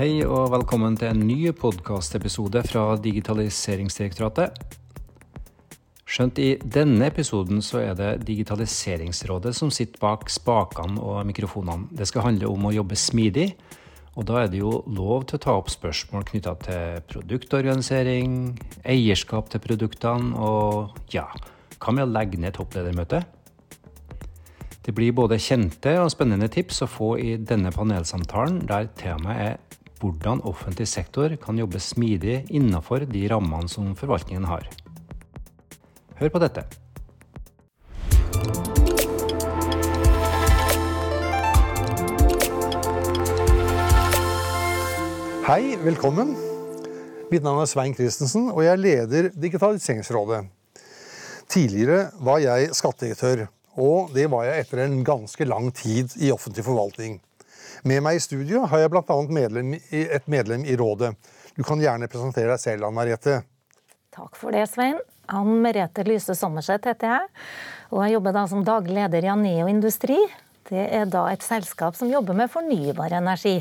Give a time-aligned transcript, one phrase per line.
[0.00, 4.54] Hei og velkommen til en ny podkastepisode fra Digitaliseringsdirektoratet.
[6.08, 11.90] Skjønt i denne episoden så er det Digitaliseringsrådet som sitter bak spakene og mikrofonene.
[11.92, 13.50] Det skal handle om å jobbe smidig,
[14.16, 18.54] og da er det jo lov til å ta opp spørsmål knytta til produktorganisering,
[18.88, 21.26] eierskap til produktene og ja,
[21.76, 23.36] hva med å legge ned toppledermøtet?
[24.80, 29.66] Det blir både kjente og spennende tips å få i denne panelsamtalen, der temaet er
[30.00, 34.64] hvordan offentlig sektor kan jobbe smidig innenfor de rammene som forvaltningen har.
[36.20, 36.64] Hør på dette.
[45.50, 46.36] Hei, velkommen.
[47.30, 50.44] Mitt navn er Svein Christensen, og jeg leder Digitaliseringsrådet.
[51.50, 53.48] Tidligere var jeg skattedirektør,
[53.80, 57.18] og det var jeg etter en ganske lang tid i offentlig forvaltning.
[57.88, 59.16] Med meg i studio har jeg bl.a.
[59.28, 61.14] Medlem et medlem i rådet.
[61.56, 63.40] Du kan gjerne presentere deg selv, Ann Merete.
[64.14, 64.98] Takk for det, Svein.
[65.30, 67.28] Ann Merete Lyse Sommerseth heter jeg.
[67.94, 70.18] Og jeg jobber da som daglig leder i Aneo Industri.
[70.70, 73.56] Det er da et selskap som jobber med fornybar energi.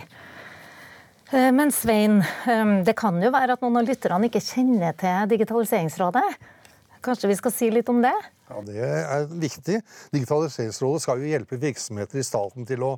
[1.31, 5.29] Eh, men Svein, eh, det kan jo være at noen av lytterne ikke kjenner til
[5.35, 6.25] Digitaliseringsrådet.
[7.05, 8.13] Kanskje vi skal si litt om det?
[8.49, 9.77] Ja, Det er viktig.
[10.11, 12.91] Digitaliseringsrådet skal jo hjelpe virksomheter i staten til å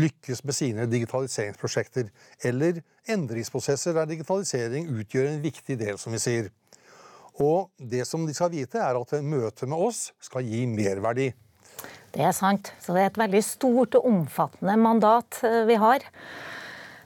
[0.00, 2.08] lykkes med sine digitaliseringsprosjekter,
[2.42, 6.50] eller endringsprosesser der digitalisering utgjør en viktig del, som vi sier.
[7.42, 11.32] Og det som de skal vite, er at møtet med oss skal gi merverdi.
[12.14, 12.70] Det er sant.
[12.80, 16.06] Så det er et veldig stort og omfattende mandat eh, vi har.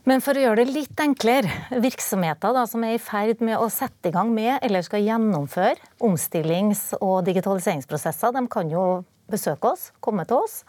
[0.08, 1.50] Men for å gjøre det litt enklere,
[1.84, 5.76] virksomheter da, som er i ferd med å sette i gang med eller skal gjennomføre
[6.06, 8.84] omstillings- og digitaliseringsprosesser, de kan jo
[9.28, 10.62] besøke oss, komme til oss.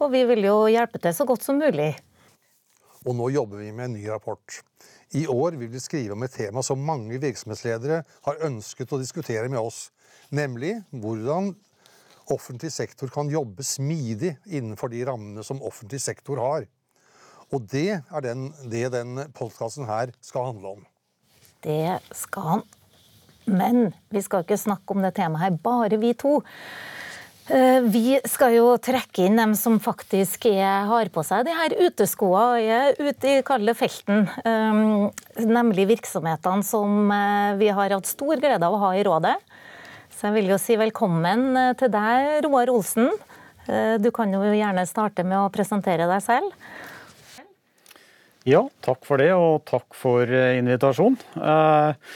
[0.00, 1.90] Og vi vil jo hjelpe til så godt som mulig.
[3.04, 4.62] Og nå jobber vi med en ny rapport.
[5.12, 9.52] I år vil vi skrive om et tema som mange virksomhetsledere har ønsket å diskutere
[9.52, 9.90] med oss,
[10.32, 11.52] nemlig hvordan
[12.32, 16.70] offentlig sektor kan jobbe smidig innenfor de rammene som offentlig sektor har.
[17.50, 20.84] Og det er den, det den podkasten her skal handle om.
[21.64, 22.62] Det skal han.
[23.50, 26.38] Men vi skal ikke snakke om det temaet her, bare vi to.
[27.50, 31.74] Eh, vi skal jo trekke inn dem som faktisk er, har på seg de her
[31.80, 34.28] uteskoene og er ute i kalde felten.
[34.44, 35.08] Um,
[35.40, 39.34] nemlig virksomhetene som eh, vi har hatt stor glede av å ha i rådet.
[40.14, 43.08] Så jeg vil jo si velkommen til deg, Roar Olsen.
[44.02, 46.50] Du kan jo gjerne starte med å presentere deg selv.
[48.48, 51.18] Ja, takk for det, og takk for eh, invitasjonen.
[51.36, 52.12] Eh,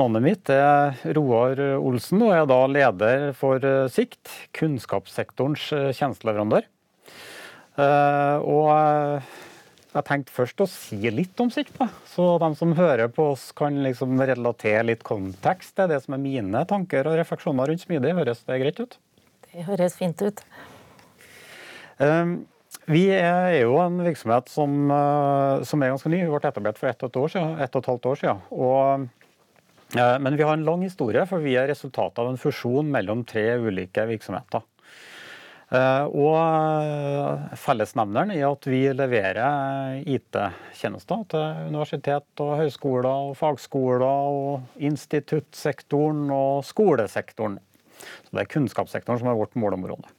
[0.00, 6.66] navnet mitt er Roar Olsen, og jeg er da leder for eh, Sikt, kunnskapssektorens tjenesteleverandør.
[7.80, 8.66] Og
[9.94, 11.86] jeg tenkte først å si litt om Sikt, da.
[12.12, 16.20] så de som hører på oss kan liksom relatere litt kontekst til det som er
[16.20, 18.12] mine tanker og refleksjoner rundt smidig.
[18.18, 18.98] Høres det greit ut?
[19.46, 20.44] Det høres fint ut.
[22.88, 26.22] Vi er jo en virksomhet som, eh, som, er ganske ny.
[26.24, 28.42] Vi ble etablert for ett og et, år siden, ett og et halvt år siden.
[28.56, 29.06] Og,
[29.96, 33.24] eh, men vi har en lang historie, for vi er resultatet av en fusjon mellom
[33.24, 34.64] tre ulike virksomheter.
[35.70, 44.02] Eh, og fellesnevneren er at vi leverer IT-tjenester til universitet og høyskoler og fagskoler
[44.34, 47.60] og instituttsektoren og skolesektoren.
[48.00, 50.10] Så det er kunnskapssektoren som er vårt målområde.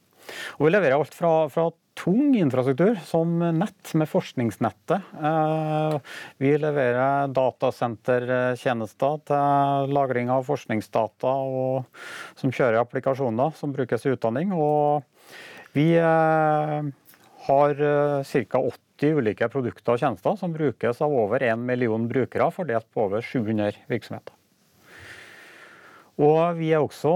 [0.56, 5.12] Og vi leverer alt fra, fra tung infrastruktur, som nett med forskningsnettet.
[5.22, 5.96] Eh,
[6.42, 12.02] vi leverer datasentertjenester til lagring av forskningsdata og,
[12.40, 14.54] som kjører applikasjoner som brukes i utdanning.
[14.56, 15.04] Og
[15.76, 16.78] vi eh,
[17.48, 18.64] har eh, ca.
[19.02, 23.24] 80 ulike produkter og tjenester som brukes av over 1 million brukere, fordelt på over
[23.24, 24.41] 700 virksomheter.
[26.22, 27.12] Og vi er også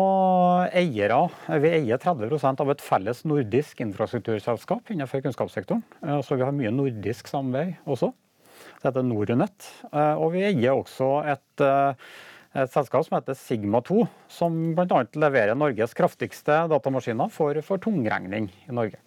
[0.74, 1.18] eiere.
[1.62, 5.84] Vi eier 30% av et felles nordisk infrastrukturselskap innenfor kunnskapssektoren.
[6.02, 8.10] Eh, så vi har mye nordisk samarbeid også.
[8.80, 9.68] Det heter Norunett.
[9.92, 11.94] Eh, og vi eier også et, eh,
[12.64, 15.04] et selskap som heter Sigma2, som bl.a.
[15.14, 19.05] leverer Norges kraftigste datamaskiner for, for tungregning i Norge.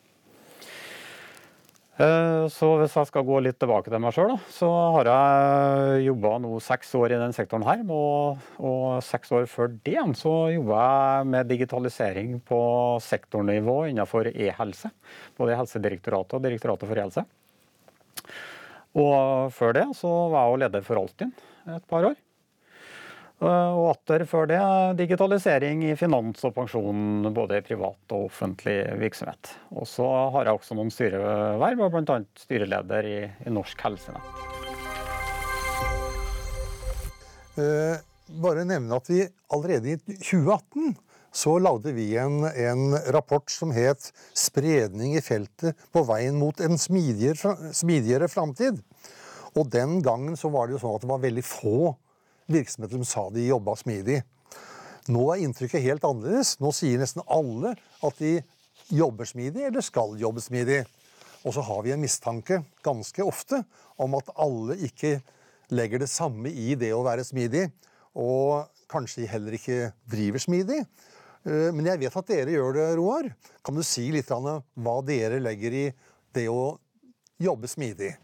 [2.00, 6.38] Eh, så hvis jeg skal gå litt tilbake til meg sjøl, så har jeg jobba
[6.40, 7.82] nå seks år i den sektoren her.
[7.92, 12.62] Og, og seks år før det så jobba jeg med digitalisering på
[13.04, 14.94] sektornivå innenfor e-helse.
[15.36, 17.26] Både Helsedirektoratet og Direktoratet for e-helse.
[19.00, 21.36] Og før det så var jeg leder for Altinn
[21.68, 22.16] et par år.
[23.40, 24.60] Eh, og atter før det
[25.00, 29.54] digitalisering i finans og pensjon, både i privat og offentlig virksomhet.
[29.72, 32.20] Og så har jeg også noen styreverv, og bl.a.
[32.42, 34.58] styreleder i, i Norsk Helsenett.
[37.60, 37.96] Eh,
[38.44, 39.24] bare nevne at vi
[39.56, 40.98] allerede i 2018
[41.40, 46.78] så lagde vi en, en, rapport som het 'Spredning i feltet på veien mot en
[46.78, 48.82] smidigere, smidigere framtid'.
[49.56, 51.96] Og den gangen så var det jo sånn at det var veldig få
[52.52, 54.22] virksomheter som sa de jobba smidig.
[55.10, 56.58] Nå er inntrykket helt annerledes.
[56.62, 57.76] Nå sier nesten alle
[58.06, 58.40] at de
[58.94, 60.84] jobber smidig eller skal jobbe smidig.
[61.48, 63.62] Og så har vi en mistanke ganske ofte
[64.00, 65.20] om at alle ikke
[65.74, 67.68] legger det samme i det å være smidig,
[68.18, 70.80] og kanskje heller ikke driver smidig.
[71.46, 73.30] Eh, men jeg vet at dere gjør det, Roar.
[73.64, 75.86] Kan du si litt om hva dere legger i
[76.36, 76.74] det å
[77.40, 78.16] jobbe smidig?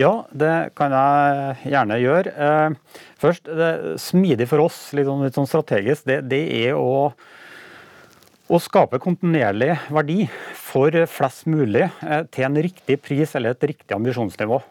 [0.00, 2.32] Ja, det kan jeg gjerne gjøre.
[3.20, 7.12] Først, først, Smidig for oss, litt sånn, litt sånn strategisk, det, det er å,
[8.48, 10.24] å, skape kontinuerlig verdi
[10.56, 14.62] for flest mulig eh, til en riktig pris eller et riktig ambisjonsnivå.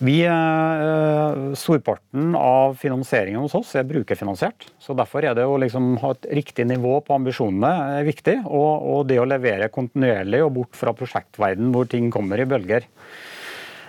[0.00, 4.64] Vi, eh, Storparten av finansieringen hos oss er brukerfinansiert.
[4.80, 8.38] så Derfor er det å liksom ha et riktig nivå på ambisjonene er viktig.
[8.46, 12.88] Og, og, det å levere kontinuerlig og bort fra prosjektverden hvor ting kommer i bølger.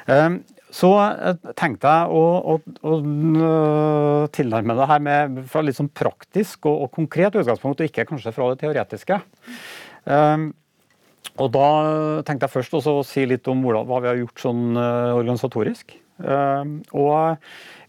[0.09, 0.30] Eh,
[0.71, 2.56] så eh, tenkte jeg å, å,
[2.88, 2.95] å
[4.33, 8.33] tilnærme det her med, fra litt sånn praktisk og, og, konkret utgangspunkt, og ikke kanskje
[8.36, 9.21] fra det teoretiske.
[11.42, 11.68] Og Da
[12.27, 15.94] tenkte jeg først å si litt om hva vi har gjort sånn organisatorisk.
[16.27, 17.38] Ehm, og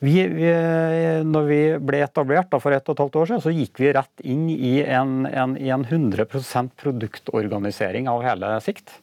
[0.02, 0.50] vi, vi,
[1.26, 4.24] når vi ble etablert for ett og et halvt år siden, så gikk vi rett
[4.26, 8.94] inn i en, en, i en 100% produktorganisering av hele Sikt.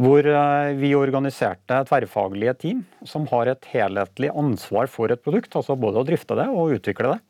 [0.00, 5.52] Hvor eh, vi organiserte tverrfaglige team som har et helhetlig ansvar for et produkt.
[5.58, 7.20] Altså både å drifte det og utvikle det.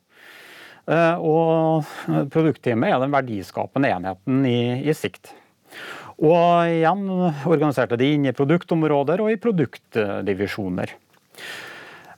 [0.94, 1.88] Eh, og
[2.34, 5.34] produktteamet er den verdiskapende enheten i, i Sikt.
[6.22, 7.08] Og igjen
[7.48, 10.92] organiserte de inn i produktområder og i produktdivisjoner.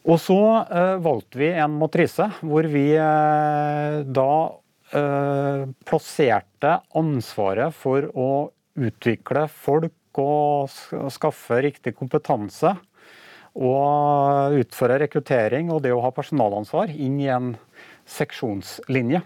[0.05, 0.37] Og så
[0.69, 4.35] uh, valgte vi en matrise hvor vi da
[5.89, 8.29] plasserte ansvaret for å
[8.77, 12.75] utvikle folk og skaffe riktig kompetanse
[13.55, 17.55] og utføre rekruttering og det å ha personalansvar inn i en
[18.11, 19.23] seksjonslinje.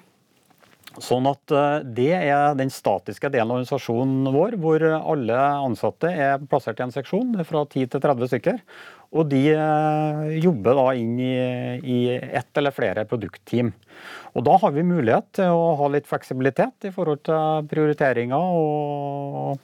[0.98, 1.52] Sånn at
[1.94, 6.94] Det er den statiske delen av organisasjonen vår, hvor alle ansatte er plassert i en
[6.94, 8.62] seksjon fra 10 til 30 stykker.
[9.16, 11.32] Og de eh, jobber da inn i,
[11.80, 13.70] i ett eller flere produktteam.
[14.36, 19.62] Og da har vi mulighet til å ha litt fleksibilitet i forhold til prioriteringer, og,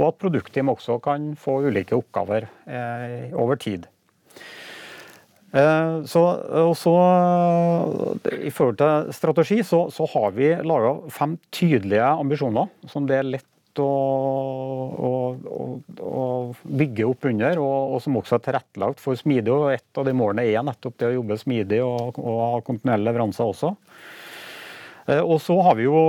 [0.00, 3.86] og at produktteam også kan få ulike oppgaver eh, over tid.
[5.50, 6.22] Eh, så,
[6.62, 6.94] og så,
[8.38, 13.32] I forhold til strategi så, så har vi laga fem tydelige ambisjoner som det er
[13.34, 13.46] lett
[13.80, 13.90] å,
[15.06, 15.10] å,
[16.02, 16.22] å,
[16.62, 19.52] bygge opp under, og, og, som også er tilrettelagt for smidig.
[19.54, 23.10] og Et av de målene er nettopp det å jobbe smidig og, og ha kontinuerlige
[23.10, 23.74] leveranser også.
[25.10, 26.00] Eh, og så har vi jo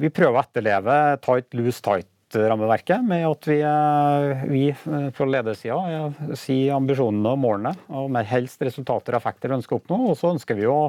[0.00, 1.82] Vi, prøver å etterleve tight, loose,
[2.32, 8.28] tight-rammeverket med at vi, eh, vi eh, fra ledersida sier ambisjonene og målene, og med
[8.30, 10.00] helst resultater og effekter vi ønsker å oppnå.
[10.10, 10.80] Og så ønsker vi å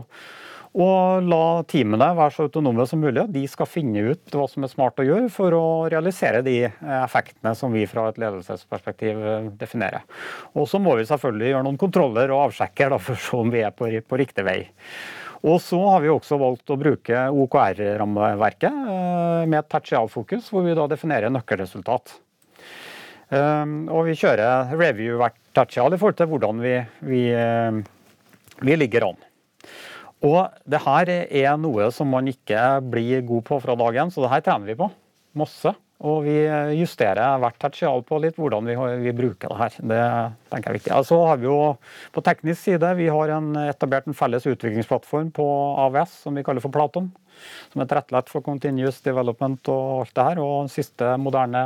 [0.74, 3.28] å la teamene være så autonome som mulig.
[3.30, 7.54] De skal finne ut hva som er smart å gjøre for å realisere de effektene
[7.58, 10.02] som vi fra et ledelsesperspektiv eh, definerer.
[10.58, 13.62] Og så må vi selvfølgelig gjøre noen kontroller og avsjekker for å se om vi
[13.62, 14.64] er på, på riktig vei.
[15.44, 20.76] Og så har vi også valgt å bruke OKR-rammeverket eh, med et tertialfokus, hvor vi
[20.78, 22.16] da definerer nøkkelresultat.
[23.34, 26.78] Eh, og vi kjører review hvert tertial i forhold til hvordan vi,
[27.10, 27.24] vi,
[28.64, 29.22] vi ligger an.
[30.24, 34.24] Og det her er noe som man ikke blir god på fra dag én, så
[34.24, 34.88] det her trener vi på.
[35.36, 35.74] Masse.
[36.04, 36.36] Og vi
[36.76, 39.76] justerer hvert tertial på litt hvordan vi, vi, bruker det her.
[39.80, 40.00] Det
[40.52, 40.92] tenker jeg er viktig.
[40.92, 41.60] Så altså har vi jo
[42.12, 45.46] på teknisk side vi har en, etablert en felles utviklingsplattform på
[45.88, 47.08] AVS som vi kaller for Platon.
[47.72, 50.44] Som er tilrettelagt for continuous development og alt det her.
[50.44, 51.64] Og siste moderne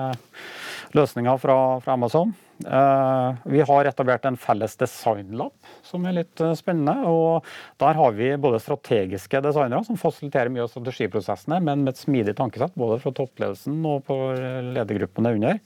[0.94, 2.36] løsninger fra, fra Amazon.
[2.66, 5.54] Eh, vi har etablert en felles designlab,
[5.86, 7.06] som er litt eh, spennende.
[7.06, 7.46] og
[7.78, 12.34] Der har vi både strategiske designere, som fasiliterer mye av strategiprosessene, men med et smidig
[12.40, 14.18] tankesett både fra toppledelsen og på
[14.74, 15.60] ledergruppene under.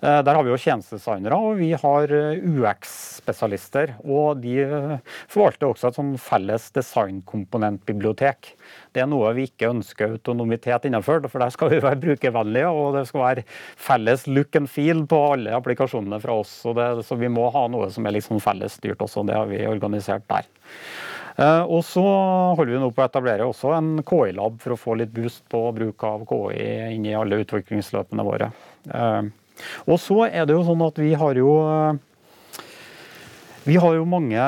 [0.00, 3.96] Eh, der har vi jo tjenestedesignere, og vi har UX-spesialister.
[4.06, 4.54] Og de
[5.30, 8.54] forvalter også et sånn felles designkomponentbibliotek.
[8.94, 12.94] Det er noe vi ikke ønsker autonomitet innenfor, for der skal vi være brukervennlige, og
[12.98, 13.46] det skal være
[13.78, 16.52] felles look and feel på alle applikasjonene fra oss.
[16.76, 19.24] Det, så vi må ha noe som er liksom felles styrt også.
[19.28, 20.48] Det har vi organisert der.
[21.40, 22.02] Eh, og så
[22.58, 25.62] holder vi nå på å etablere også en KI-lab for å få litt boost på
[25.76, 28.50] bruk av KI inn i alle utviklingsløpene våre.
[28.90, 29.30] Eh,
[29.86, 31.50] og så er det jo sånn at vi har jo
[33.60, 34.40] Vi har jo mange,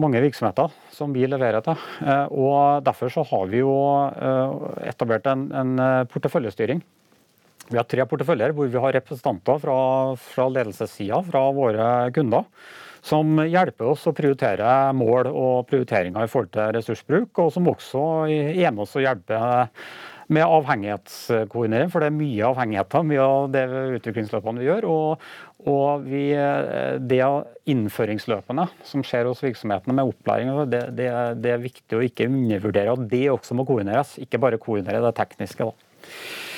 [0.00, 1.76] mange, virksomheter som vi leverer til.
[2.00, 3.74] Eh, og Derfor så har vi jo
[4.08, 6.80] eh, etablert en, en porteføljestyring.
[7.72, 9.76] Vi har tre porteføljer hvor vi har representanter fra,
[10.20, 12.44] fra ledelsessida, fra våre kunder,
[13.02, 18.02] som hjelper oss å prioritere mål og prioriteringer i forhold til ressursbruk, og som også
[18.30, 19.40] er med oss å hjelpe
[20.32, 23.64] med avhengighetskoordinering, for det er mye avhengigheter mye av det
[23.98, 24.86] utviklingsløpene vi gjør.
[24.88, 25.26] Og,
[25.68, 26.22] og vi,
[27.10, 27.20] det
[27.72, 31.10] innføringsløpene som skjer hos virksomhetene med opplæring, det, det,
[31.42, 34.16] det, er viktig å ikke undervurdere at det også må koordineres.
[34.22, 35.68] Ikke bare koordinere det tekniske.
[35.68, 36.51] da.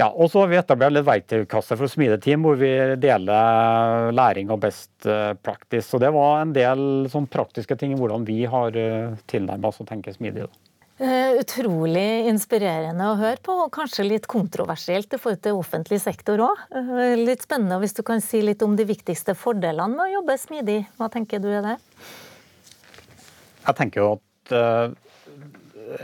[0.00, 2.70] Ja, og så har vi etablert litt verktøykasse for smideteam, hvor vi
[3.02, 5.84] deler læring og best eh, practice.
[5.90, 9.82] Så det var en del sånn praktiske ting i hvordan vi har tilnærma tilnærmet oss
[9.84, 10.48] å tenke smidig.
[10.48, 10.70] Da.
[11.00, 16.42] Eh, utrolig inspirerende å høre på, og kanskje litt kontroversielt i forhold til offentlig sektor
[16.44, 16.64] òg.
[16.76, 20.36] Eh, litt spennende hvis du kan si litt om de viktigste fordelene med å jobbe
[20.42, 20.82] smidig.
[21.00, 21.76] Hva tenker du er det?
[23.64, 24.92] Jeg tenker jo at uh,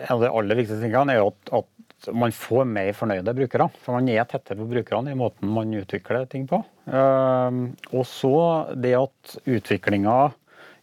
[0.06, 1.68] en av de aller viktigste tingene er jo at, at
[2.12, 3.68] man får mer fornøyde brukere.
[3.82, 6.62] For man er tettere på brukerne i måten man utvikler ting på.
[6.86, 8.34] Uh, og så
[8.76, 10.16] det at utviklinga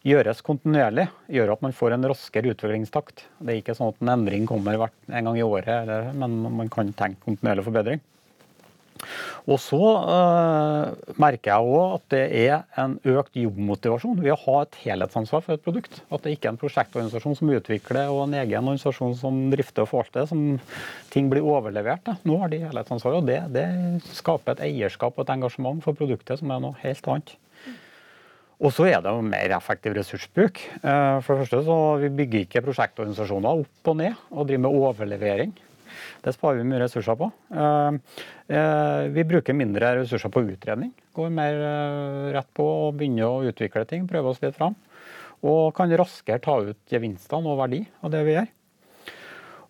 [0.04, 3.24] gjøres kontinuerlig, gjør at man får en raskere utviklingstakt.
[3.40, 6.92] Det er ikke sånn at en endring kommer en gang i året, men man kan
[6.98, 8.04] tenke kontinuerlig forbedring.
[9.52, 14.58] Og så øh, merker jeg òg at det er en økt jobbmotivasjon ved å ha
[14.64, 16.00] et helhetsansvar for et produkt.
[16.14, 19.92] At det ikke er en prosjektorganisasjon som utvikler og en egen organisasjon som drifter og
[19.92, 20.60] forvalter, som
[21.14, 22.06] ting blir overlevert.
[22.08, 22.18] Da.
[22.28, 26.40] Nå har de helhetsansvaret, og det, det skaper et eierskap og et engasjement for produktet
[26.40, 27.36] som er noe helt annet.
[28.64, 30.62] Og så er det jo mer effektiv ressursbruk.
[30.80, 34.82] Eh, for det første så Vi bygger ikke prosjektorganisasjoner opp og ned og driver med
[34.84, 35.56] overlevering.
[36.24, 37.30] Det sparer vi mye ressurser på.
[37.54, 38.00] Eh,
[38.56, 40.94] eh, vi bruker mindre ressurser på utredning.
[41.14, 41.60] Går mer
[42.34, 44.76] rett på å begynne å utvikle ting, prøve oss litt fram.
[45.44, 48.52] Og kan raskere ta ut gevinstene og verdi av det vi gjør.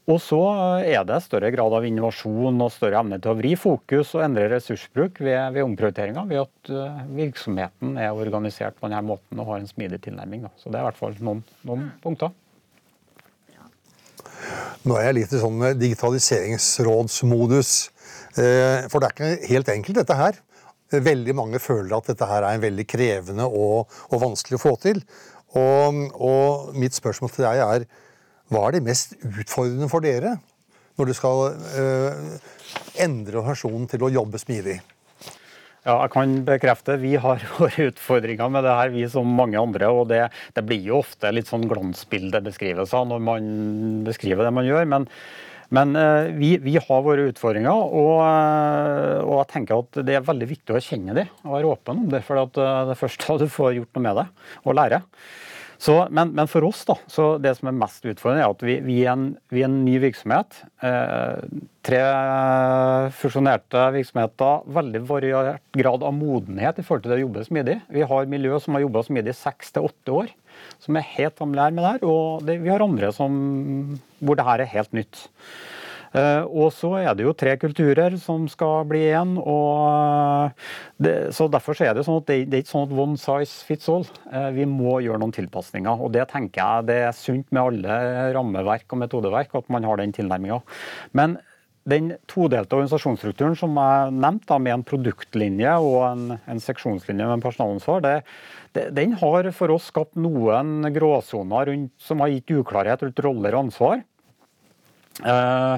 [0.03, 0.39] Og så
[0.83, 4.49] er det større grad av innovasjon og større evne til å vri fokus og endre
[4.51, 9.71] ressursbruk ved, ved omprioriteringer, ved at virksomheten er organisert på denne måten og har en
[9.71, 10.43] smidig tilnærming.
[10.59, 12.35] Så det er i hvert fall noen, noen punkter.
[14.83, 17.73] Nå er jeg litt i sånn digitaliseringsrådsmodus.
[18.39, 20.39] Eh, for det er ikke helt enkelt, dette her.
[20.93, 24.73] Veldig mange føler at dette her er en veldig krevende og, og vanskelig å få
[24.83, 25.01] til.
[25.57, 27.85] Og, og mitt spørsmål til deg er
[28.53, 30.35] hva er det mest utfordrende for dere
[30.97, 32.33] når du skal uh,
[33.01, 34.75] endre organisasjonen til å jobbe smidig?
[35.83, 39.89] Ja, jeg kan bekrefte vi har våre utfordringer med det her, vi som mange andre.
[39.91, 40.21] og Det,
[40.55, 43.49] det blir jo ofte litt sånn glansbildebeskrivelser når man
[44.07, 44.87] beskriver det man gjør.
[44.93, 45.09] Men,
[45.75, 50.27] men uh, vi, vi, har våre utfordringer, og, uh, og, jeg tenker at det er
[50.27, 52.23] veldig viktig å erkjenne dem og være åpen om det.
[52.23, 54.29] For det er først da du får gjort noe med det
[54.63, 55.03] og lære.
[55.83, 58.77] Så, men, men, for oss, da, så det som er mest utfordrende, er at vi,
[58.85, 60.61] vi, er, en, vi er, en, ny virksomhet.
[60.79, 61.41] Eh,
[61.83, 61.99] tre
[63.19, 64.63] fusjonerte virksomheter.
[64.77, 67.77] Veldig variert grad av modenhet i forhold til det å jobbe smidig.
[67.91, 70.31] Vi har miljø som har jobba smidig seks til åtte år,
[70.85, 72.07] som er helt familiær med det her.
[72.07, 73.35] Og det, vi har andre som,
[74.23, 75.25] hvor det her er helt nytt.
[76.13, 79.35] Eh, og så er det jo tre kulturer som skal bli igjen.
[81.01, 83.65] det, så Derfor er det sånn at det, det er ikke sånn at one size
[83.65, 84.05] fits all.
[84.29, 86.03] Eh, vi må gjøre noen tilpasninger.
[86.03, 87.97] og Det tenker jeg det er sunt med alle
[88.37, 90.61] rammeverk og metodeverk at man har den tilnærminga.
[91.17, 91.39] Men
[91.89, 98.03] den todelte organisasjonsstrukturen som jeg nevnte, med en produktlinje og en, en seksjonslinje med personalansvar,
[98.05, 98.13] det,
[98.77, 103.65] det, den har for oss skapt noen gråsoner som har gitt uklarhet rundt roller og
[103.65, 104.03] ansvar.
[105.21, 105.77] Uh,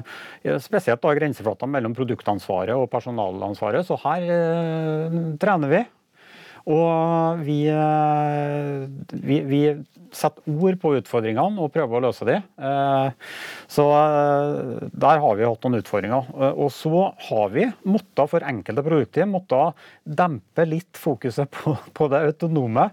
[0.64, 3.84] spesielt da grenseflata mellom produktansvaret og personalansvaret.
[3.84, 5.82] Så her uh, trener vi.
[6.66, 9.60] Og vi, uh, vi, vi,
[10.16, 12.36] setter ord på utfordringene og prøver å løse de.
[13.68, 13.84] Så
[14.96, 16.30] der har vi hatt noen utfordringer.
[16.54, 19.76] Og så har vi måttet for enkelte produkter måttet
[20.08, 22.86] dempe litt fokuset på, på det autonome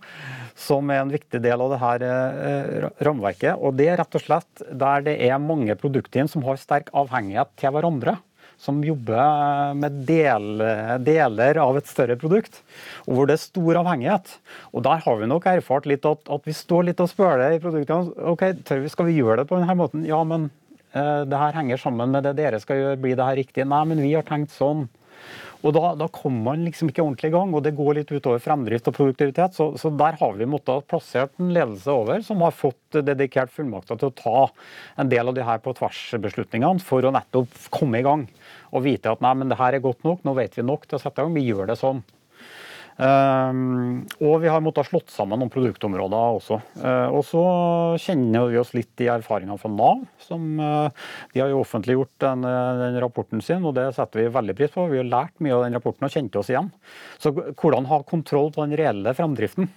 [0.60, 3.58] som er en viktig del av det her eh, rammeverket.
[3.58, 7.53] Og det er rett og slett der det er mange produkter som har sterk avhengighet
[7.60, 8.18] til hverandre.
[8.62, 10.64] Som jobber med del,
[11.04, 12.62] deler av et større produkt,
[13.08, 14.36] og hvor det er stor avhengighet.
[14.72, 17.62] Og Der har vi nok erfart litt at, at vi står litt og spøler i
[17.64, 18.14] produktene.
[18.34, 18.44] ok,
[18.92, 20.06] Skal vi gjøre det på denne måten?
[20.08, 20.50] Ja, men
[20.96, 23.02] uh, det her henger sammen med det dere skal gjøre.
[23.04, 23.68] Blir det her riktig?
[23.68, 24.88] Nei, men vi har tenkt sånn.
[25.64, 28.42] Og da, da kommer man liksom ikke ordentlig i gang, og det går litt utover
[28.44, 29.56] fremdrift og produktivitet.
[29.56, 34.00] Så, så der har vi måttet plassert en ledelse over som har fått dedikert fullmakter
[34.00, 34.42] til å ta
[35.00, 38.28] en del av de her på tvers-beslutningene for å nettopp komme i gang.
[38.74, 40.98] Og vite at nei, men det her er godt nok, nå vet vi nok til
[40.98, 42.01] å sette i gang, vi gjør det sånn.
[42.94, 46.60] Um, og vi har måttet slått sammen noen produktområder også.
[46.77, 47.44] Uh, og så
[48.01, 50.03] kjenner vi oss litt i erfaringene fra Nav.
[50.22, 54.58] som uh, De har jo offentliggjort den, den, rapporten sin, og det setter vi veldig
[54.60, 54.86] pris på.
[54.92, 56.70] Vi har lært mye av den rapporten og kjente oss igjen.
[57.18, 59.72] Så hvordan ha kontroll på den reelle framdriften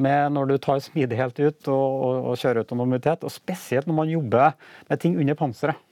[0.00, 4.02] med når du tar smidig helt ut og, og, og kjører autonomitet, og spesielt når
[4.02, 4.52] man jobber
[4.90, 5.86] med ting under panseret.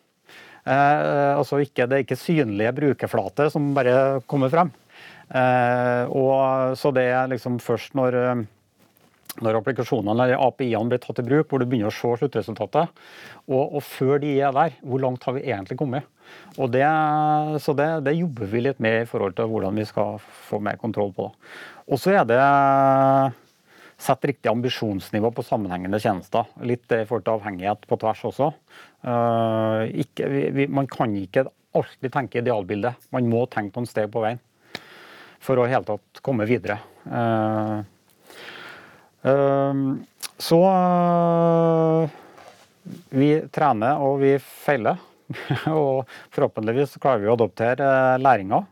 [0.68, 4.72] Altså ikke, det er ikke synlige brukerflater som bare kommer frem.
[5.28, 8.44] Eh, og, så det er liksom først når, eh,
[9.44, 12.94] når applikasjonene eller API-ene blir tatt i bruk, hvor du begynner å se sluttresultatet.
[13.46, 16.08] Og, og, før de er der, hvor langt har vi egentlig kommet?
[16.60, 16.84] Og det,
[17.64, 20.80] så det, det, jobber vi litt med i forhold til hvordan vi skal få mer
[20.80, 21.30] kontroll på.
[21.88, 22.40] Og så er det
[23.98, 26.46] sette riktig ambisjonsnivå på sammenhengende tjenester.
[26.62, 28.52] Litt i forhold til avhengighet på tvers også.
[29.02, 33.08] Uh, ikke, vi, man kan ikke alltid tenke idealbildet.
[33.14, 34.40] Man må tenke noen steg på veien
[35.42, 36.78] for å i hele tatt komme videre.
[37.06, 37.76] Eh,
[39.30, 39.82] eh,
[40.48, 42.16] så eh,
[43.14, 45.04] vi trener og vi feiler.
[45.68, 48.62] og forhåpentligvis klarer vi å adoptere læringa.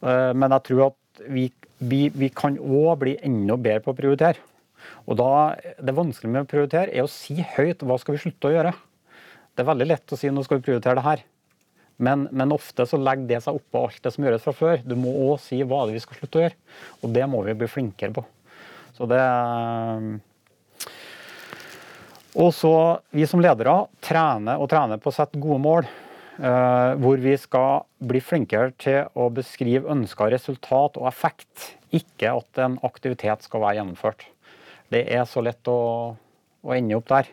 [0.00, 1.42] Men jeg tror at vi,
[1.78, 4.40] vi, vi kan òg bli enda bedre på å prioritere.
[5.06, 8.50] Og da, Det vanskelige med å prioritere er å si høyt hva skal vi slutte
[8.50, 8.74] å gjøre.
[9.56, 11.24] Det er veldig lett å si nå skal vi prioritere det her.
[11.96, 14.82] Men, men, ofte så legger det seg oppå alt det som gjøres fra før.
[14.84, 16.58] Du må òg si hva det er vi skal slutte å gjøre.
[17.00, 18.24] Og det må vi bli flinkere på.
[18.96, 19.22] Så det
[22.36, 22.74] Og så
[23.16, 25.88] vi som ledere trener og trener på å sette gode mål.
[26.36, 31.72] Uh, hvor vi skal bli flinkere til å beskrive ønska resultat og effekt.
[31.96, 34.26] Ikke at en aktivitet skal være gjennomført.
[34.92, 35.80] Det er så lett å,
[36.60, 37.30] å ende opp der.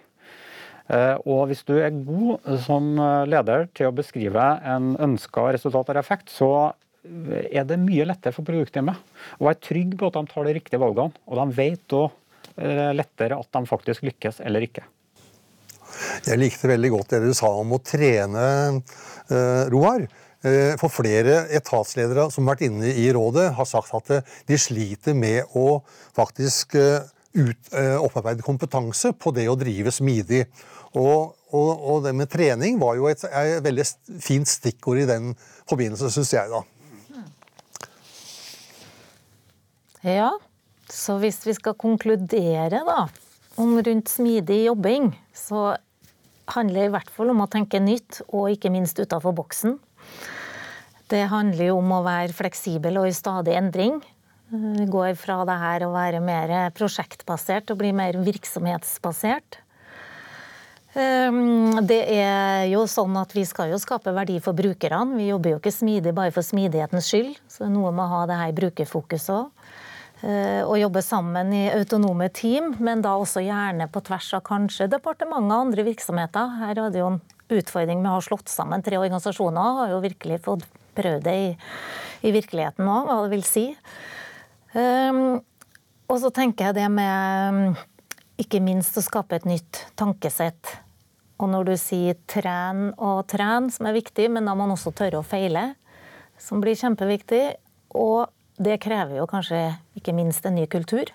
[0.91, 5.89] Eh, og hvis du er god som eh, leder til å beskrive en ønska resultat
[5.89, 10.31] eller effekt, så er det mye lettere for produktteamet å være trygg på at de
[10.31, 11.15] tar de riktige valgene.
[11.27, 12.09] Og de vet òg
[12.57, 14.85] eh, lettere at de faktisk lykkes eller ikke.
[16.27, 18.45] Jeg likte veldig godt det du sa om å trene,
[19.73, 20.07] Roar.
[20.81, 25.53] For flere etatsledere som har vært inne i rådet, har sagt at de sliter med
[25.55, 25.79] å
[26.17, 27.71] faktisk ut,
[28.03, 30.43] opparbeide kompetanse på det å drive smidig.
[30.93, 33.85] Og, og, og, det med trening var jo et, et veldig
[34.21, 35.31] fint stikkord i den
[35.69, 36.61] forbindelse, syns jeg, da.
[40.03, 40.31] Ja,
[40.91, 43.05] så hvis vi skal konkludere da,
[43.59, 45.75] om rundt smidig jobbing, så
[46.53, 49.77] handler det i hvert fall om å tenke nytt, og ikke minst utafor boksen.
[51.11, 53.99] Det handler jo om å være fleksibel og i stadig endring.
[54.53, 59.63] Vi går fra det her å være mer prosjektbasert og bli mer virksomhetsbasert.
[60.93, 65.17] Ehm, det er jo sånn at Vi skal jo skape verdi for brukerne.
[65.17, 67.37] Vi jobber jo ikke smidig bare for smidighetens skyld.
[67.49, 69.49] så det er Noe med å ha det her brukerfokuset òg.
[70.23, 74.87] Eh, og jobbe sammen i autonome team, men da også gjerne på tvers av kanskje
[74.93, 76.53] departementet og andre virksomheter.
[76.61, 79.79] Her hadde jo en utfordring med å ha slått sammen tre organisasjoner.
[79.81, 80.63] Har jo virkelig fått
[80.95, 81.49] prøvd det i,
[82.23, 83.65] i virkeligheten òg, hva det vil si.
[84.73, 85.41] Um,
[86.07, 87.81] og så tenker jeg det med
[88.39, 90.71] ikke minst å skape et nytt tankesett.
[91.41, 94.93] Og når du sier tren og tren, som er viktig, men da må man også
[94.95, 95.73] tørre å feile,
[96.39, 97.43] som blir kjempeviktig.
[97.99, 99.59] Og det krever jo kanskje
[99.97, 101.09] ikke minst en ny kultur.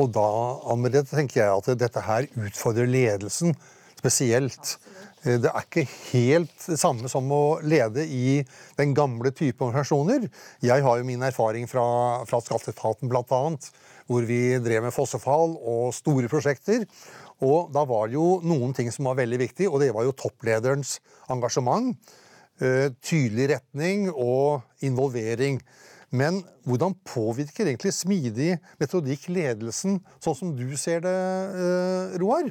[0.00, 0.28] Og da
[0.72, 3.56] Anne tenker jeg at dette her utfordrer ledelsen
[3.98, 4.78] spesielt.
[5.20, 5.84] Det er ikke
[6.14, 8.40] helt det samme som å lede i
[8.78, 10.30] den gamle type organisasjoner.
[10.64, 11.84] Jeg har jo min erfaring fra,
[12.24, 13.42] fra Skatteetaten bl.a
[14.10, 16.86] hvor vi drev med fossefall og store prosjekter.
[17.46, 20.16] Og da var det jo noen ting som var veldig viktig, og det var jo
[20.18, 20.98] topplederens
[21.30, 21.94] engasjement.
[22.60, 25.60] Eh, tydelig retning og involvering.
[26.12, 31.14] Men hvordan påvirker egentlig smidig metodikk ledelsen, sånn som du ser det,
[31.56, 32.50] eh, Roar?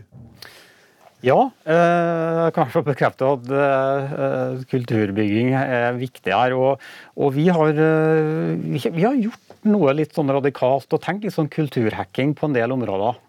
[1.22, 6.56] Ja, eh, jeg kan få bekrefte at kulturbygging er viktig her.
[6.58, 6.80] Og,
[7.16, 12.34] og vi, har, vi, har, gjort noe litt sånn radikalt og tenkt litt sånn kulturhacking
[12.34, 13.20] på en del områder.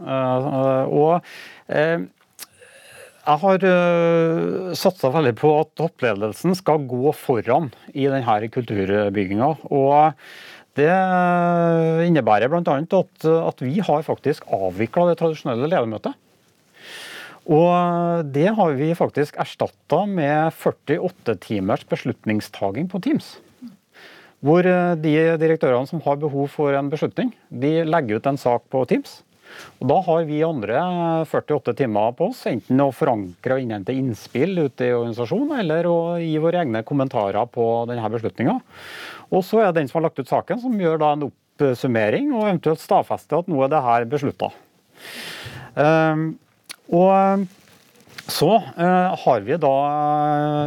[0.89, 1.21] Og
[3.21, 3.65] jeg har
[4.79, 9.51] satsa veldig på at toppledelsen skal gå foran i denne kulturbygginga.
[9.69, 10.17] Og
[10.79, 10.91] det
[12.07, 12.79] innebærer bl.a.
[12.81, 16.17] At, at vi har faktisk avvikla det tradisjonelle ledermøtet.
[17.51, 23.39] Og det har vi faktisk erstatta med 48 timers beslutningstaking på Teams.
[24.41, 28.65] Hvor eh, de direktørene som har behov for en beslutning, de legger ut en sak
[28.73, 29.21] på Teams.
[29.81, 30.81] Og Da har vi andre
[31.29, 35.99] 48 timer på oss, enten å forankre og innhente innspill ute i organisasjonen, eller å
[36.21, 38.59] gi våre egne kommentarer på denne beslutninga.
[39.31, 42.35] Og så er det den som har lagt ut saken, som gjør da en oppsummering
[42.35, 44.53] og eventuelt stadfester at nå er det her beslutta.
[46.91, 47.49] Og
[48.31, 49.75] så eh, har vi da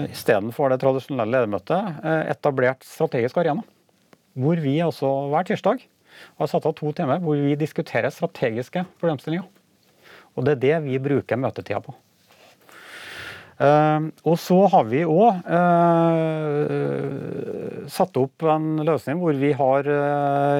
[0.03, 3.63] uh, istedenfor det tradisjonelle ledermøtet uh, etablert strategisk arena.
[4.33, 5.83] Hvor vi altså hver tirsdag
[6.39, 9.45] har satt av to timer hvor vi diskuterer strategiske problemstillinger.
[10.33, 11.95] Og det er det vi bruker møtetida på.
[13.53, 15.45] Uh, og så har vi òg
[17.93, 19.87] satt opp en løsning hvor vi har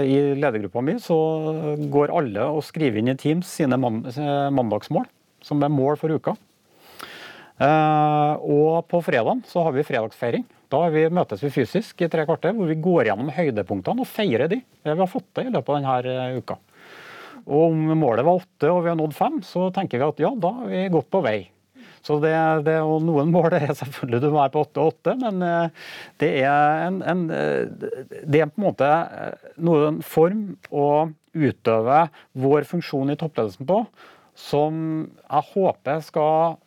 [0.05, 1.17] i ledergruppa mi så
[1.91, 5.07] går alle og skriver inn i Teams sine mandagsmål,
[5.41, 6.37] som er mål for uka.
[7.61, 10.45] Uh, og på fredag så har vi fredagsfeiring.
[10.73, 14.49] Da vi møtes vi fysisk i tre kvarter hvor vi går gjennom høydepunktene og feirer
[14.49, 14.63] de.
[14.81, 16.57] Det vi har fått til i løpet av denne eh, uka.
[17.43, 20.31] Og om målet var åtte og vi har nådd fem, så tenker vi at ja,
[20.33, 21.39] da er vi godt på vei.
[22.03, 22.33] Så det,
[22.65, 25.86] det, og Noen mål er selvfølgelig du må være på åtte og åtte, men eh,
[26.23, 28.89] det er, en, en, det er på en måte
[29.62, 30.88] noen form å
[31.33, 32.01] utøve
[32.38, 33.83] vår funksjon i toppledelsen på
[34.38, 36.57] som jeg håper skal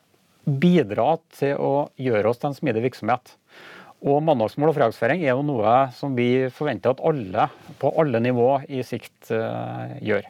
[0.47, 3.35] bidra til å gjøre oss til en smidig virksomhet.
[4.05, 7.47] Og Mandagsmål og fredagsfeiring er jo noe som vi forventer at alle
[7.81, 10.27] på alle nivå i sikt uh, gjør.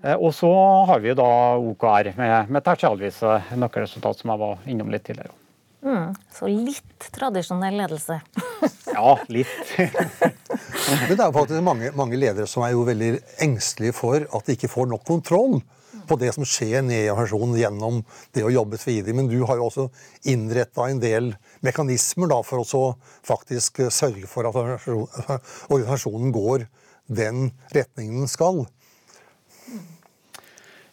[0.00, 0.50] Uh, og så
[0.88, 1.28] har vi da
[1.60, 5.36] OKR med, med tertialvise nøkkelresultat, som jeg var innom litt tidligere.
[5.84, 8.18] Mm, så litt tradisjonell ledelse.
[8.96, 9.74] ja, litt.
[9.78, 13.12] Men det er faktisk mange, mange ledere som er jo veldig
[13.44, 15.60] engstelige for at de ikke får nok kontroll
[16.08, 18.00] på det som skjer nede i organisasjonen gjennom
[18.36, 19.14] det å jobbe svidig.
[19.16, 19.88] Men du har jo også
[20.28, 22.88] innretta en del mekanismer da, for å
[23.26, 24.88] faktisk sørge for at
[25.74, 26.66] organisasjonen går
[27.08, 28.66] den retningen den skal.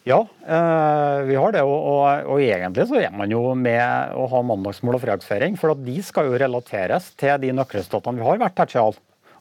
[0.06, 1.64] Ja, øh, vi har det.
[1.66, 5.58] Og, og, og, egentlig så er man jo med å ha mandagsmål og fredagsfeiring.
[5.58, 8.94] For de skal jo relateres til de nøkkelstatene vi har tertial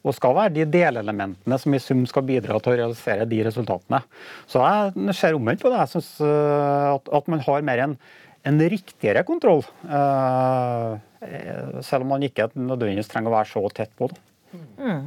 [0.06, 4.04] og skal være de delelementene som i sum skal bidra til å realisere de resultatene.
[4.52, 5.82] Så jeg ser omvendt på det.
[5.82, 7.98] Jeg syns eh, at, man har mer en,
[8.46, 9.65] en riktigere kontroll.
[9.89, 11.02] Uh,
[11.82, 14.20] selv om man ikke nødvendigvis trenger å være så tett på det.
[14.78, 15.06] Mm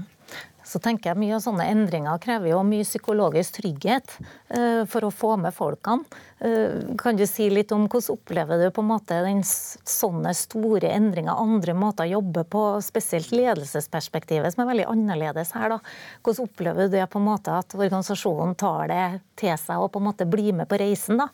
[0.69, 5.13] så tenker jeg mye av sånne endringer krever jo mye psykologisk trygghet uh, for å
[5.15, 6.05] få med folkene.
[6.43, 10.93] Uh, kan du si litt om hvordan opplever du på en måte den sånne store
[10.93, 15.73] endringer, andre måter å jobbe på, spesielt ledelsesperspektivet, som er veldig annerledes her.
[15.73, 15.81] da.
[16.23, 19.09] Hvordan opplever du det på en måte at organisasjonen tar det
[19.41, 21.25] til seg og på en måte blir med på reisen?
[21.25, 21.33] da?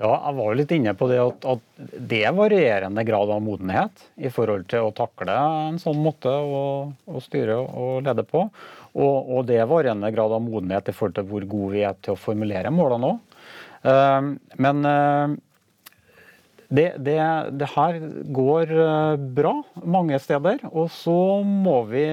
[0.00, 1.64] Ja, jeg var jo litt inne på det at, at,
[2.08, 5.34] det er varierende grad av modenhet i forhold til å takle
[5.68, 6.62] en sånn måte å,
[7.04, 8.46] å styre og lede på.
[8.94, 12.00] Og, og, det er varierende grad av modenhet i forhold til hvor gode vi er
[12.00, 13.36] til å formulere målene òg.
[13.84, 15.36] Uh, men uh,
[16.72, 17.20] det, det,
[17.60, 18.00] det, her
[18.40, 19.52] går uh, bra
[19.84, 20.64] mange steder.
[20.72, 22.06] Og så må vi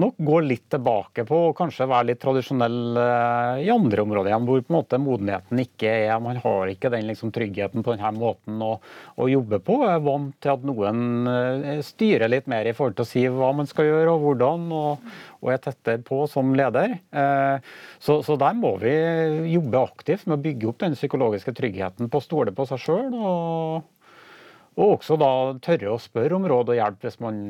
[0.00, 4.46] nok gå litt tilbake på å kanskje være litt tradisjonell eh, i andre områder igjen,
[4.48, 8.12] hvor på en måte modenheten ikke er Man har ikke den liksom, tryggheten på denne
[8.16, 8.72] måten å,
[9.16, 9.78] å, jobbe på.
[9.84, 13.24] Jeg er vant til at noen eh, styrer litt mer i forhold til å si
[13.28, 16.96] hva man skal gjøre og hvordan, og, og er tettere på som leder.
[17.12, 18.94] Eh, så, så, der må vi
[19.52, 23.12] jobbe aktivt med å bygge opp den psykologiske tryggheten på å stole på seg sjøl.
[24.72, 27.44] Og også da tørre å spørre om råd og hjelp hvis man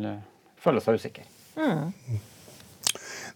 [0.58, 1.30] føler seg usikker.
[1.52, 2.28] Mm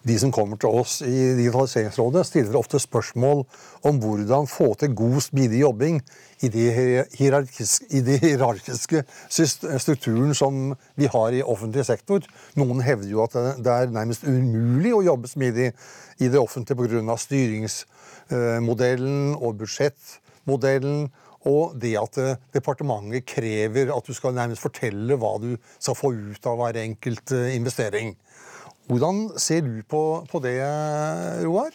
[0.07, 3.45] de som kommer til oss i Digitaliseringsrådet, stiller ofte spørsmål
[3.87, 6.03] om hvordan få til god, smidig jobbing
[6.47, 6.65] i de
[7.17, 9.03] hierarkiske, i de hierarkiske
[9.83, 12.21] strukturen som vi har i offentlig sektor.
[12.55, 15.73] Noen hevder jo at det er nærmest umulig å jobbe smidig
[16.23, 17.17] i det offentlige pga.
[17.27, 21.09] styringsmodellen og budsjettmodellen.
[21.47, 22.19] Og det at
[22.55, 27.31] departementet krever at du skal nærmest fortelle hva du skal få ut av hver enkelt
[27.55, 28.17] investering.
[28.87, 30.61] Hvordan ser du på, på det,
[31.43, 31.75] Roar?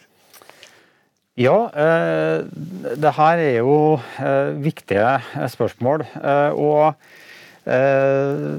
[1.40, 2.42] Ja, eh,
[3.00, 3.76] det her er jo
[4.20, 5.14] eh, viktige
[5.48, 6.04] spørsmål.
[6.20, 6.92] Eh, og
[7.64, 8.58] eh,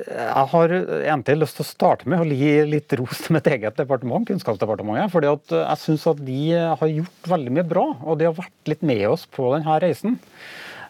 [0.00, 3.76] jeg har egentlig lyst til å starte med å gi litt ros til mitt eget
[3.76, 5.12] departement, Kunnskapsdepartementet.
[5.12, 8.84] fordi jeg syns at de har gjort veldig mye bra, og de har vært litt
[8.86, 10.16] med oss på denne reisen.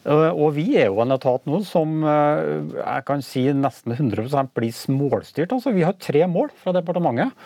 [0.08, 2.40] Eh, og vi er jo en etat nå som eh,
[2.78, 5.52] jeg kan si nesten 100% blir målstyrt.
[5.52, 7.36] Altså, vi har tre mål fra departementet.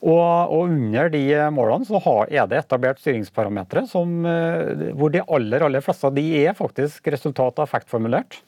[0.00, 5.66] Og, og under de målene så har, er det etablert styringsparametere eh, hvor de aller,
[5.66, 8.40] aller fleste av de er faktisk resultat av effektformulert.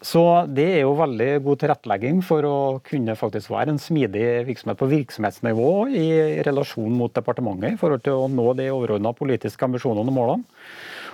[0.00, 4.78] Så det er jo veldig god tilrettelegging for å kunne faktisk være en smidig virksomhet
[4.80, 6.06] på virksomhetsnivå i
[6.46, 10.48] relasjon mot departementet i forhold til å nå de overordna politiske ambisjonene og målene.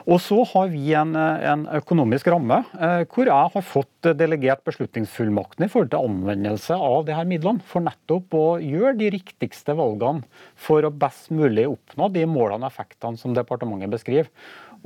[0.06, 5.66] Og så har vi en, en økonomisk ramme eh, hvor jeg har fått delegert beslutningsfullmakten
[5.66, 10.22] i forhold til anvendelse av de her midlene, for nettopp å gjøre de riktigste valgene
[10.54, 14.30] for å best mulig oppnå de målene og effektene som departementet beskriver.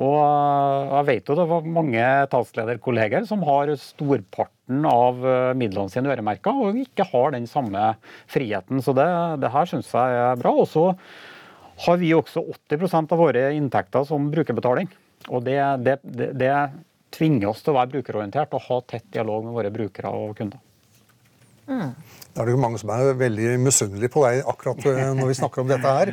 [0.01, 5.93] Og eh, jeg vet jo det var mange talslederkolleger som har storparten av eh, midlene
[5.93, 7.93] sine øremerka, og ikke har den samme
[8.31, 8.81] friheten.
[8.85, 9.09] Så det,
[9.43, 10.55] det her syns jeg er bra.
[10.57, 10.87] Og så
[11.85, 14.89] har vi også 80% av våre inntekter som brukerbetaling.
[15.29, 16.01] Og det, det,
[16.41, 16.55] det,
[17.11, 20.61] tvinger oss til å være brukerorientert og ha tett dialog med våre brukere og kunder.
[21.71, 21.93] Mm.
[22.31, 25.37] Da er det jo mange som er veldig misunnelige på deg akkurat eh, når vi
[25.39, 26.13] snakker om dette her.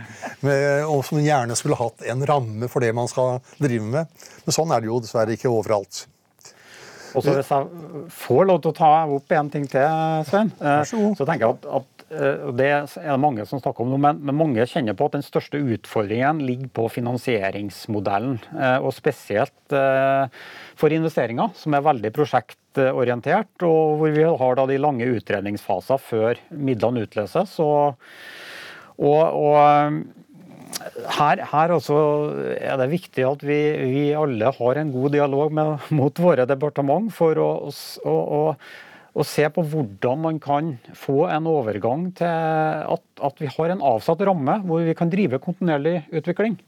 [0.89, 4.21] Og som gjerne skulle hatt en ramme for det man skal drive med.
[4.45, 6.05] Men sånn er det jo dessverre ikke overalt.
[7.17, 9.85] Og så Hvis jeg får lov til å ta opp en ting til,
[10.27, 14.21] Svein, eh, så tenker jeg at, at det er mange som snakker om nå, men,
[14.37, 18.37] mange kjenner på at den største utfordringen ligger på finansieringsmodellen.
[18.79, 19.75] Og spesielt
[20.79, 27.03] for investeringer, som er veldig prosjektorientert, og hvor vi har de lange utredningsfaser før midlene
[27.09, 27.57] utløses.
[27.59, 27.99] Og,
[28.95, 30.15] og, og
[31.17, 33.59] her, her er det viktig at vi,
[33.91, 38.41] vi, alle har en god dialog med, mot våre departement for å, å, å,
[39.17, 43.83] å, se på hvordan man kan få en overgang til at, at, vi har en
[43.93, 46.59] avsatt ramme hvor vi kan drive kontinuerlig utvikling.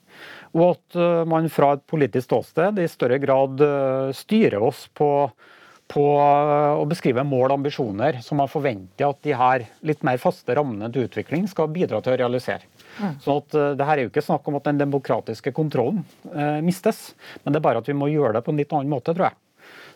[0.57, 5.11] Og at eh, man fra et politisk ståsted i større grad eh, styrer oss på
[5.89, 10.53] på å beskrive mål og ambisjoner som man forventer at de her litt mer faste
[10.53, 12.67] rammene til utvikling skal bidra til å realisere.
[12.99, 13.15] Mm.
[13.23, 17.15] Så at, det her er jo ikke snakk om at den demokratiske kontrollen eh, mistes,
[17.41, 19.31] men det er bare at vi må gjøre det på en litt annen måte, tror
[19.31, 19.39] jeg.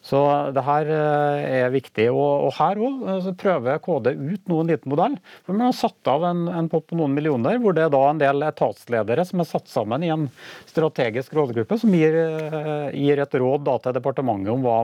[0.04, 0.20] Så
[0.52, 2.10] det her eh, er viktig.
[2.12, 5.16] Og, her òg altså, prøver KD ut noen liten modell.
[5.46, 8.02] For Man har satt av en, en pott på noen millioner, hvor det er da
[8.10, 10.26] en del etatsledere som er satt sammen i en
[10.68, 14.82] strategisk rådgruppe, som gir, eh, gir et råd da, til departementet om hva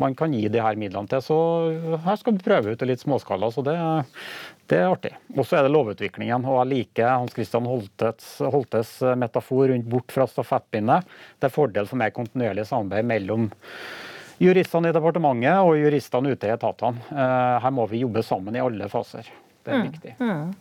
[0.00, 1.20] man kan gi de her midlene til.
[1.24, 1.36] Så
[2.06, 3.50] her skal vi prøve ut det litt småskala.
[3.52, 3.76] så det,
[4.72, 5.12] det er artig.
[5.36, 6.46] Og så er det lovutviklingen.
[6.48, 11.02] og Jeg liker Hans Christian Holtes, Holtes metafor rundt bort fra stafettpinne.
[11.36, 13.50] Det er fordel for mer kontinuerlig samarbeid mellom
[14.40, 17.04] juristene i departementet og juristene ute i etatene.
[17.12, 19.28] Eh, her må vi jobbe sammen i alle faser.
[19.62, 19.88] Det er mm.
[19.90, 20.14] viktig.
[20.20, 20.52] Mm.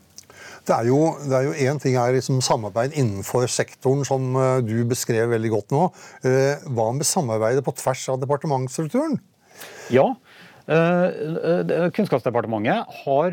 [0.61, 4.59] Det er, jo, det er jo én ting er liksom samarbeid innenfor sektoren, som eh,
[4.65, 5.87] du beskrev veldig godt nå.
[6.27, 9.17] Eh, hva med samarbeidet på tvers av departementsstrukturen?
[9.93, 10.05] Ja,
[10.67, 13.29] Kunnskapsdepartementet har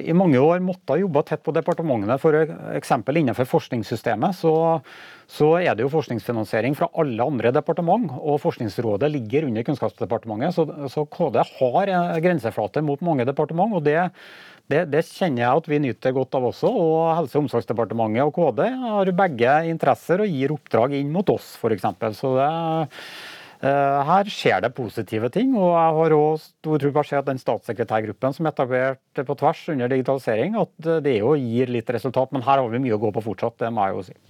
[0.00, 2.16] i mange år måttet jobbe tett på departementene.
[2.16, 2.92] F.eks.
[3.12, 4.54] innenfor forskningssystemet så
[5.30, 10.56] så er det jo forskningsfinansiering fra alle andre departement, og Forskningsrådet ligger under Kunnskapsdepartementet.
[10.56, 11.92] Så, så KD har
[12.24, 14.08] grenseflate mot mange departement, og det,
[14.70, 16.70] det, det, kjenner jeg at vi nyter godt av også.
[16.70, 21.54] Og Helse- og omsorgsdepartementet og KD har begge interesser og gir oppdrag inn mot oss,
[21.60, 21.86] f.eks.
[22.18, 22.50] Så det,
[23.60, 25.52] her skjer det positive ting.
[25.58, 29.62] Og jeg har òg stor tro på at den statssekretærgruppen som er etablert på tvers
[29.74, 32.32] under digitalisering, at det jo gir litt resultat.
[32.32, 34.20] Men her har vi mye å gå på fortsatt, det må jeg jo si.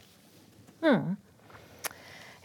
[0.83, 1.19] Mm.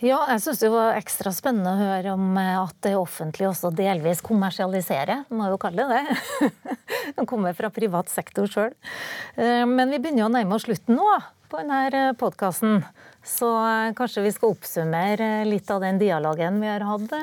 [0.03, 3.71] Ja, jeg syns det var ekstra spennende å høre om eh, at det offentlige også
[3.71, 6.49] delvis kommersialiserer, må jo kalle det det.
[7.15, 8.73] Det kommer fra privat sektor sjøl.
[9.39, 11.07] Eh, men vi begynner å nærme oss slutten nå
[11.47, 12.81] på denne eh, podkasten.
[13.25, 13.49] Så
[13.97, 17.15] kanskje vi skal oppsummere litt av den dialogen vi har hatt?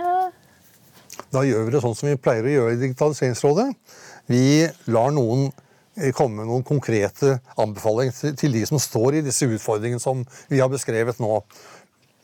[1.33, 3.69] Da gjør vi det sånn som vi pleier å gjøre i Digitaliseringsrådet.
[4.33, 4.45] Vi
[4.91, 5.51] lar noen
[5.93, 10.61] Eh, komme med noen konkrete anbefalinger til de som står i disse utfordringene som vi
[10.63, 11.43] har beskrevet nå.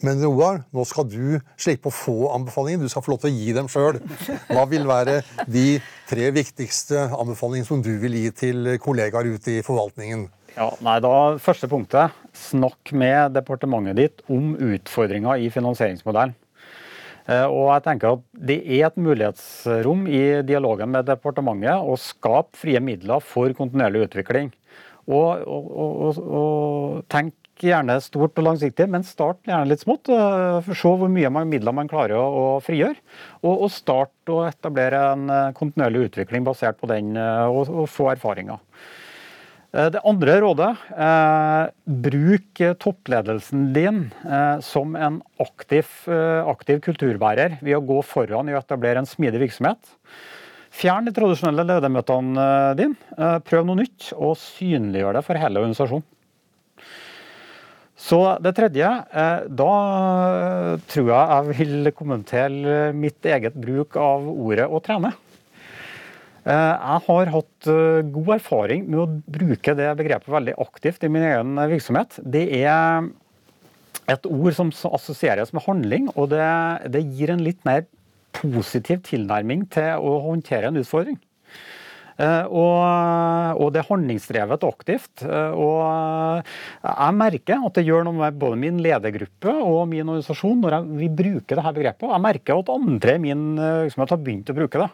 [0.07, 2.87] Men Roar, nå skal du slippe å få anbefalinger.
[2.87, 3.99] Du skal få lov til å gi dem sjøl.
[4.47, 5.19] Hva vil være
[5.51, 10.29] de tre viktigste anbefalingene som du vil gi til kollegaer ute i forvaltningen?
[10.59, 12.15] Ja, nei, da, Første punktet.
[12.35, 16.35] Snakk med departementet ditt om utfordringer i finansieringsmodellen.
[17.29, 22.59] Eh, og jeg tenker at Det er et mulighetsrom i dialogen med departementet å skape
[22.59, 24.51] frie midler for kontinuerlig utvikling.
[25.07, 30.11] Og, og, og, og tenk gjerne stort og langsiktig, men start gjerne litt smått.
[30.11, 32.99] Eh, Se hvor mye midler man klarer å, frigjøre.
[33.45, 38.11] Og, og start å etablere en eh, kontinuerlig utvikling basert på den, og, og få
[38.17, 38.59] erfaringer.
[39.75, 47.59] Eh, det andre rådet eh, bruk toppledelsen din eh, som en aktiv, eh, aktiv, kulturbærer
[47.61, 49.93] ved å gå foran i å etablere en smidig virksomhet.
[50.73, 52.47] Fjern de tradisjonelle ledermøtene
[52.79, 52.97] dine.
[53.19, 56.07] Eh, prøv noe nytt, og synliggjør det for hele organisasjonen.
[57.99, 59.73] Så det tredje, eh, da
[60.89, 65.13] tror jeg jeg vil kommentere mitt eget bruk av ordet å trene.
[66.49, 71.11] Eh, jeg har hatt eh, god erfaring med å bruke det begrepet veldig aktivt i
[71.13, 72.17] min egen virksomhet.
[72.25, 73.11] Det er
[74.09, 76.49] et ord som assosieres med handling, og det,
[76.95, 77.85] det gir en litt mer
[78.39, 81.19] positiv tilnærming til å håndtere en utfordring.
[82.19, 85.23] Eh, og, og, det er handlingsdrevet og aktivt.
[85.23, 86.43] Eh, og
[86.83, 90.89] jeg merker at det gjør noe med både min ledergruppe og min organisasjon når jeg,
[90.99, 92.09] vi bruker dette begrepet.
[92.11, 94.91] Jeg merker at andre i min virksomhet har begynt å bruke det.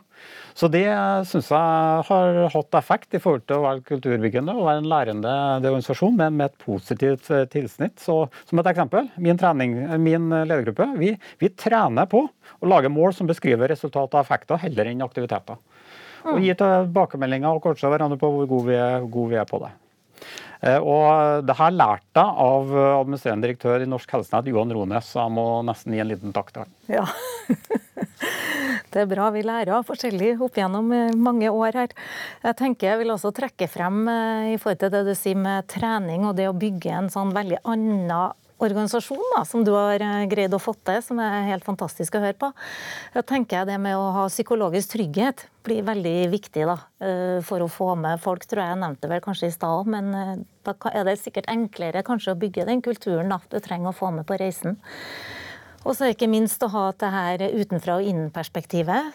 [0.54, 0.84] Så det
[1.26, 5.32] syns jeg har hatt effekt i forhold til å være kulturbyggende og være en lærende
[5.64, 7.96] organisasjon med, med, et positivt eh, tilsnitt.
[8.04, 13.16] Så Som et eksempel, min, trening, min ledergruppe vi, vi trener på å lage mål
[13.16, 15.58] som beskriver resultat og effekter, heller enn aktiviteter.
[16.32, 19.60] Og gi tilbakemeldinger og coache hverandre på hvor gode vi er, gode vi er på
[19.62, 19.72] det.
[20.64, 25.24] Eh, og det her lærte jeg av administrerende direktør i Norsk Helsenett, Johan Rones, så
[25.26, 26.76] jeg må nesten gi en liten takk til han.
[26.88, 27.08] Ja.
[28.94, 31.94] Det er bra vi lærer av forskjellig opp gjennom eh, mange år her.
[32.44, 35.66] Jeg tenker jeg vil også trekke frem eh, i forhold til det du sier med
[35.70, 38.04] trening og det å bygge en sånn veldig annen
[38.62, 42.22] organisasjon da, som du har eh, greid å få til, som er helt fantastisk å
[42.22, 42.50] høre på.
[43.16, 47.70] Jeg tenker Det med å ha psykologisk trygghet blir veldig viktig da, eh, for å
[47.70, 48.46] få med folk.
[48.46, 52.04] tror Jeg jeg nevnte vel kanskje i stad men eh, da er det sikkert enklere
[52.04, 54.78] kanskje å bygge den kulturen da, du trenger å få med på reisen.
[55.84, 59.12] Og så ikke minst å ha det her utenfra og innen-perspektivet.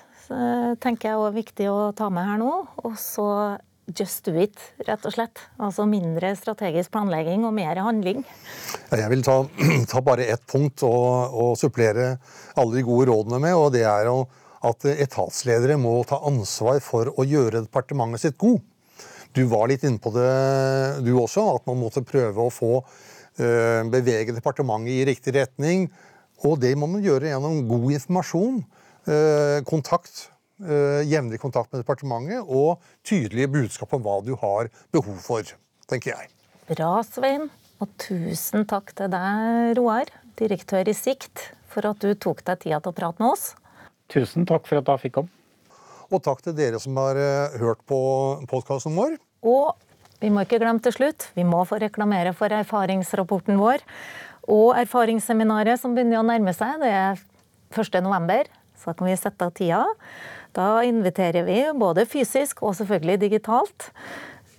[0.80, 2.52] tenker jeg er viktig å ta med her nå.
[2.86, 3.58] Og så
[3.96, 5.42] just do it, rett og slett.
[5.62, 8.24] Altså mindre strategisk planlegging og mer handling.
[8.92, 9.42] Jeg vil ta,
[9.92, 12.14] ta bare ett punkt og, og, supplere
[12.60, 13.56] alle de gode rådene med.
[13.56, 18.60] og det er at etatsledere må ta ansvar for å gjøre departementet sitt god.
[19.34, 20.30] Du var litt inne på det
[21.06, 25.88] du også, at man måtte prøve å få uh, bevege departementet i riktig retning.
[26.44, 28.60] Og det må man gjøre gjennom god informasjon,
[29.08, 30.28] uh, kontakt
[30.60, 35.56] jevnlig kontakt med departementet og tydelige budskap om hva du har behov for,
[35.88, 36.32] tenker jeg.
[36.70, 37.48] Bra, Svein.
[37.80, 42.82] Og tusen takk til deg, Roar, direktør i Sikt, for at du tok deg tida
[42.84, 43.54] til å prate med oss.
[44.12, 45.32] Tusen takk for at jeg fikk komme.
[46.10, 48.00] Og takk til dere som har uh, hørt på
[48.50, 49.16] podkasten vår.
[49.48, 49.78] Og
[50.20, 53.86] vi må ikke glemme til slutt, vi må få reklamere for erfaringsrapporten vår.
[54.50, 57.22] Og erfaringsseminaret som begynner å nærme seg, det er
[57.72, 58.50] 1.11.
[58.80, 59.86] Så kan vi sette av tida.
[60.56, 63.92] Da inviterer vi både fysisk og selvfølgelig digitalt.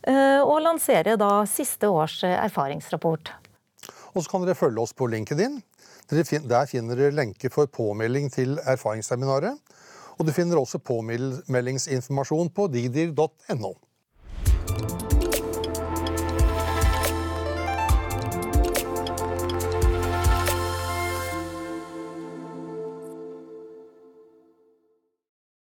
[0.08, 3.34] Eh, og lanserer da siste års erfaringsrapport.
[4.14, 5.60] Og så kan dere følge oss på LinkedIn.
[6.10, 9.58] Der finner dere lenke for påmelding til erfaringsseminaret.
[10.18, 13.74] Og du finner også påmeldingsinformasjon på digdir.no.